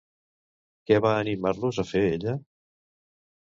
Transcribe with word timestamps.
Què 0.87 0.97
va 1.07 1.11
animar-los 1.19 1.81
a 1.87 1.87
fer, 1.93 2.05
ella? 2.17 2.37